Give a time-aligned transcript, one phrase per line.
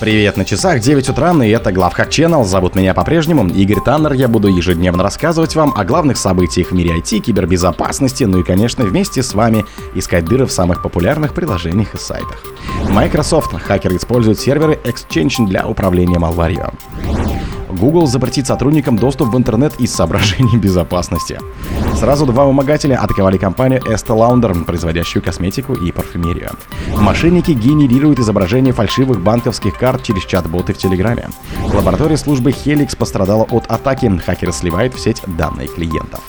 [0.00, 2.44] Привет на часах, 9 утра, и это Главхак Channel.
[2.44, 4.12] Зовут меня по-прежнему Игорь Таннер.
[4.12, 8.84] Я буду ежедневно рассказывать вам о главных событиях в мире IT, кибербезопасности, ну и, конечно,
[8.84, 9.64] вместе с вами
[9.96, 12.44] искать дыры в самых популярных приложениях и сайтах.
[12.88, 13.52] Microsoft.
[13.60, 16.72] Хакеры используют серверы Exchange для управления малварью.
[17.68, 21.40] Google запретит сотрудникам доступ в интернет из соображений безопасности.
[21.98, 26.52] Сразу два вымогателя атаковали компанию Estee Lauder, производящую косметику и парфюмерию.
[26.96, 31.28] Мошенники генерируют изображения фальшивых банковских карт через чат-боты в Телеграме.
[31.74, 34.16] Лаборатория службы Helix пострадала от атаки.
[34.24, 36.20] Хакеры сливают в сеть данные клиентов.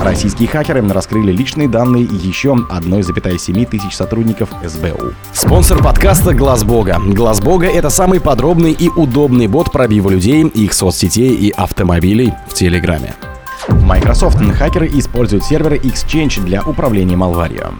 [0.00, 5.12] Российские хакеры раскрыли личные данные еще 1,7 тысяч сотрудников СБУ.
[5.32, 7.00] Спонсор подкаста Глаз Бога.
[7.04, 12.54] Глаз Бога это самый подробный и удобный бот пробива людей, их соцсетей и автомобилей в
[12.54, 13.14] Телеграме.
[13.68, 17.74] Microsoft хакеры используют серверы Exchange для управления малварью.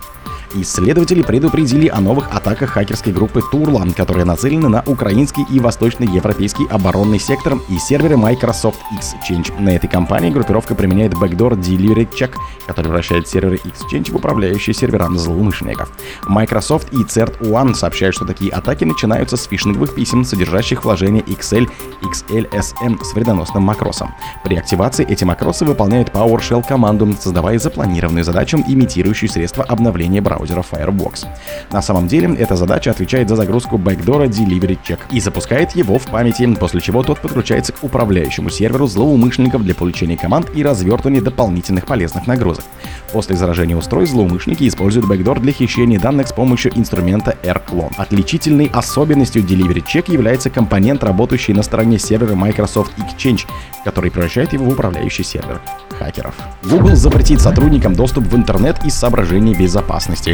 [0.54, 7.18] Исследователи предупредили о новых атаках хакерской группы Турла, которые нацелены на украинский и восточноевропейский оборонный
[7.18, 9.60] сектор и серверы Microsoft Exchange.
[9.60, 12.34] На этой компании группировка применяет backdoor Delivery Check,
[12.66, 15.90] который вращает серверы Exchange в управляющие сервера злоумышленников.
[16.28, 21.68] Microsoft и CERT One сообщают, что такие атаки начинаются с фишинговых писем, содержащих вложения XL,
[22.02, 24.14] XLSM с вредоносным макросом.
[24.44, 30.62] При активации эти макросы выполняют PowerShell команду, создавая запланированную задачу, имитирующую средства обновления браузера браузера
[30.62, 31.26] Firefox.
[31.72, 36.06] На самом деле, эта задача отвечает за загрузку бэкдора Delivery Check и запускает его в
[36.06, 41.86] памяти, после чего тот подключается к управляющему серверу злоумышленников для получения команд и развертывания дополнительных
[41.86, 42.64] полезных нагрузок.
[43.12, 47.92] После заражения устройств злоумышленники используют бэкдор для хищения данных с помощью инструмента AirClone.
[47.96, 53.46] Отличительной особенностью Delivery Check является компонент, работающий на стороне сервера Microsoft Exchange,
[53.84, 55.60] который превращает его в управляющий сервер
[55.98, 56.34] хакеров.
[56.64, 60.25] Google запретит сотрудникам доступ в интернет из соображений безопасности.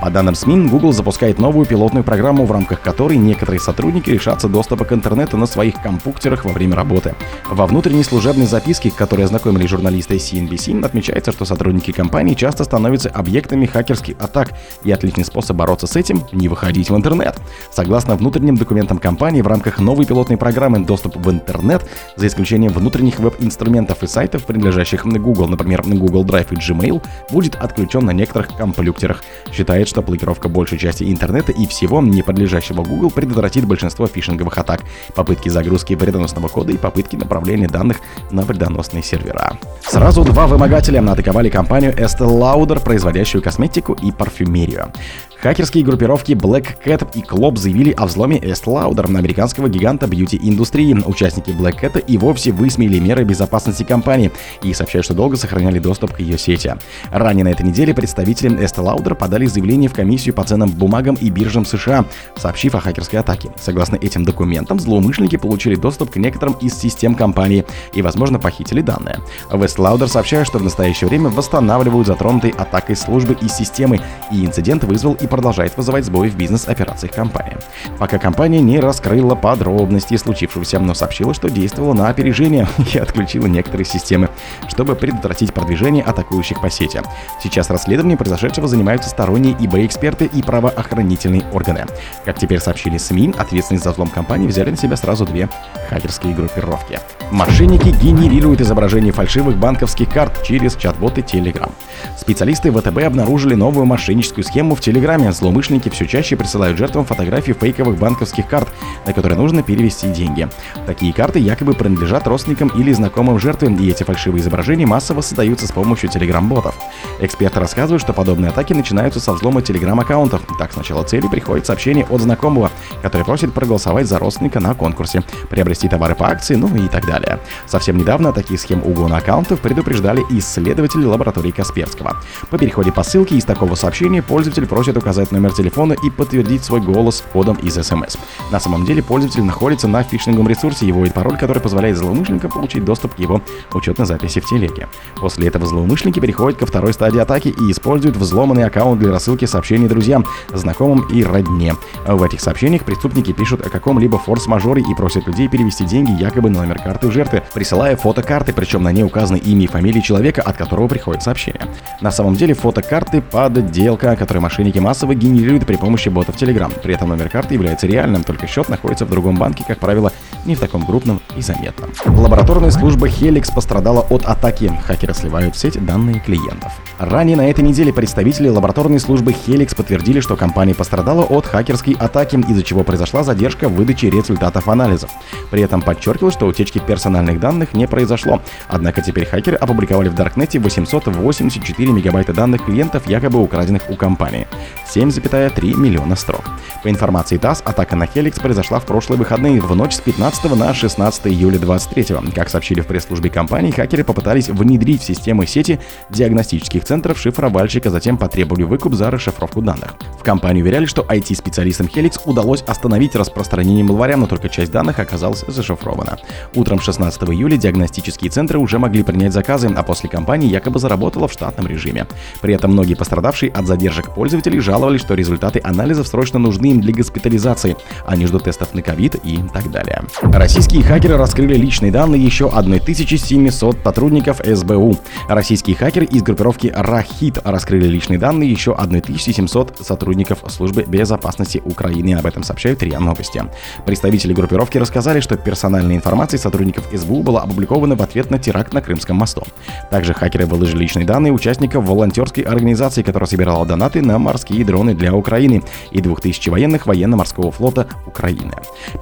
[0.00, 4.84] По данным СМИ, Google запускает новую пилотную программу, в рамках которой некоторые сотрудники лишатся доступа
[4.84, 7.14] к интернету на своих компьютерах во время работы.
[7.48, 13.66] Во внутренней служебной записке, которой ознакомили журналисты CNBC, отмечается, что сотрудники компании часто становятся объектами
[13.66, 17.38] хакерских атак, и отличный способ бороться с этим— не выходить в интернет.
[17.70, 23.20] Согласно внутренним документам компании, в рамках новой пилотной программы доступ в интернет, за исключением внутренних
[23.20, 28.10] веб-инструментов и сайтов, принадлежащих на Google, например, на Google Drive и Gmail, будет отключен на
[28.10, 29.22] некоторых компьютерах.
[29.52, 34.82] Считает, что блокировка большей части интернета и всего не подлежащего Google предотвратит большинство фишинговых атак,
[35.14, 37.98] попытки загрузки вредоносного кода и попытки направления данных
[38.30, 39.58] на вредоносные сервера.
[39.82, 44.92] Сразу два вымогателя атаковали компанию Estee Lauder, производящую косметику и парфюмерию.
[45.40, 50.94] Хакерские группировки Black Cat и Клоп заявили о взломе Estee Lauder, американского гиганта бьюти-индустрии.
[51.04, 54.32] Участники Black Cat и вовсе высмеяли меры безопасности компании
[54.62, 56.74] и сообщают, что долго сохраняли доступ к ее сети.
[57.10, 61.30] Ранее на этой неделе представители Estee Lauder подали заявление в комиссию по ценным бумагам и
[61.30, 62.04] биржам США,
[62.36, 63.50] сообщив о хакерской атаке.
[63.60, 69.18] Согласно этим документам, злоумышленники получили доступ к некоторым из систем компании и, возможно, похитили данные.
[69.50, 74.00] В Estee Lauder сообщают, что в настоящее время восстанавливают затронутые атакой службы и системы,
[74.30, 77.56] и инцидент вызвал и продолжает вызывать сбои в бизнес-операциях компании.
[77.98, 83.86] Пока компания не раскрыла подробности случившегося, но сообщила, что действовала на опережение и отключила некоторые
[83.86, 84.28] системы,
[84.68, 87.02] чтобы предотвратить продвижение атакующих по сети.
[87.42, 91.86] Сейчас расследованием произошедшего занимаются сторонние eBay-эксперты и правоохранительные органы.
[92.26, 95.48] Как теперь сообщили СМИ, ответственность за взлом компании взяли на себя сразу две
[95.88, 97.00] хакерские группировки.
[97.30, 101.72] Мошенники генерируют изображение фальшивых банковских карт через чат-боты Telegram.
[102.18, 105.32] Специалисты ВТБ обнаружили новую мошенническую схему в Телеграме.
[105.32, 108.68] Злоумышленники все чаще присылают жертвам фотографии фейковых банковских карт,
[109.06, 110.48] на которые нужно перевести деньги.
[110.86, 115.72] Такие карты якобы принадлежат родственникам или знакомым жертвы, и эти фальшивые изображения массово создаются с
[115.72, 116.74] помощью Telegram-ботов.
[117.20, 120.42] Эксперты рассказывают, что подобные атаки начинаются со взлома Telegram-аккаунтов.
[120.58, 122.70] Так, сначала цели приходит сообщение от знакомого,
[123.02, 127.40] который просит проголосовать за родственника на конкурсе, приобрести товары по акции, ну и так далее.
[127.66, 131.50] Совсем недавно такие схем угона аккаунтов предупреждали исследователи лаборатории
[131.86, 132.16] Касперского.
[132.50, 136.80] По переходе по ссылке из такого сообщения пользователь просит указать номер телефона и подтвердить свой
[136.80, 138.16] голос кодом из смс.
[138.50, 142.84] На самом деле пользователь находится на фишинговом ресурсе и вводит пароль, который позволяет злоумышленникам получить
[142.84, 143.40] доступ к его
[143.72, 144.88] учетной записи в телеге.
[145.16, 149.88] После этого злоумышленники переходят ко второй стадии атаки и используют взломанный аккаунт для рассылки сообщений
[149.88, 151.74] друзьям, знакомым и родне.
[152.06, 156.62] В этих сообщениях преступники пишут о каком-либо форс-мажоре и просят людей перевести деньги якобы на
[156.62, 160.56] номер карты жертвы, присылая фото карты, причем на ней указаны имя и фамилия человека, от
[160.56, 161.66] которого приходит сообщение.
[162.00, 166.72] На самом деле фото карты подделка, которую мошенники массово генерирует при помощи ботов Telegram.
[166.82, 170.12] При этом номер карты является реальным, только счет находится в другом банке, как правило,
[170.44, 171.90] не в таком крупном и заметном.
[172.04, 174.72] Лабораторная служба Helix пострадала от атаки.
[174.86, 176.72] Хакеры сливают в сеть данные клиентов.
[176.98, 182.36] Ранее на этой неделе представители лабораторной службы Helix подтвердили, что компания пострадала от хакерской атаки,
[182.36, 185.10] из-за чего произошла задержка в выдаче результатов анализов.
[185.50, 188.40] При этом подчеркивал, что утечки персональных данных не произошло.
[188.68, 194.46] Однако теперь хакеры опубликовали в Даркнете 884 мегабайта данных клиентов, якобы украденных у компании.
[194.94, 196.44] 7,3 миллиона строк.
[196.82, 200.72] По информации ТАСС, атака на Helix произошла в прошлые выходные в ночь с 15 на
[200.72, 205.80] 16 июля 23 Как сообщили в пресс-службе компании, хакеры попытались внедрить в системы сети
[206.10, 209.94] диагностических центров шифровальщика, затем потребовали выкуп за расшифровку данных.
[210.18, 215.44] В компании уверяли, что IT-специалистам Helix удалось остановить распространение малваря, но только часть данных оказалась
[215.48, 216.18] зашифрована.
[216.54, 221.32] Утром 16 июля диагностические центры уже могли принять заказы, а после компании якобы заработала в
[221.56, 222.06] штатном режиме.
[222.40, 226.92] При этом многие пострадавшие от задержек пользователей жаловались, что результаты анализов срочно нужны им для
[226.92, 227.76] госпитализации.
[228.06, 230.02] Они ждут тестов на ковид и так далее.
[230.22, 234.98] Российские хакеры раскрыли личные данные еще 1700 сотрудников СБУ.
[235.28, 242.14] Российские хакеры из группировки Рахит раскрыли личные данные еще 1700 сотрудников службы безопасности Украины.
[242.14, 243.42] Об этом сообщают РИА Новости.
[243.86, 248.82] Представители группировки рассказали, что персональная информация сотрудников СБУ была опубликована в ответ на теракт на
[248.82, 249.42] Крымском мосту.
[249.90, 255.14] Также хакеры выложили личные данные участников волонтерской организации, которая собирала донаты на морские дроны для
[255.14, 258.52] Украины и 2000 военных военно-морского флота Украины.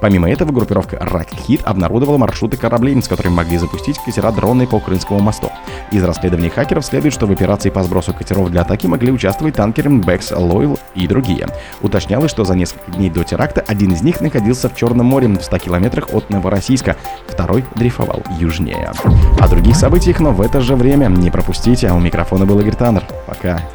[0.01, 5.19] Помимо этого, группировка Ракхит обнародовала маршруты кораблей, с которыми могли запустить катера дроны по Крымскому
[5.19, 5.51] мосту.
[5.91, 9.89] Из расследований хакеров следует, что в операции по сбросу катеров для атаки могли участвовать танкеры
[9.89, 11.47] Бэкс, Лойл и другие.
[11.81, 15.41] Уточнялось, что за несколько дней до теракта один из них находился в Черном море в
[15.41, 16.95] 100 километрах от Новороссийска,
[17.27, 18.91] второй дрейфовал южнее.
[19.39, 22.75] О других событиях, но в это же время не пропустите, а у микрофона был Игорь
[22.75, 23.03] Таннер.
[23.27, 23.74] Пока.